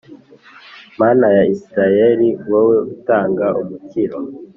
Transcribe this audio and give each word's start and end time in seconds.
mana 0.99 1.27
ya 1.37 1.43
israheli, 1.55 2.29
wowe 2.49 2.77
utanga 2.93 3.45
umukiro. 3.61 4.17